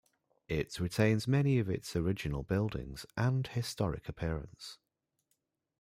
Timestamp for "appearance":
4.09-4.79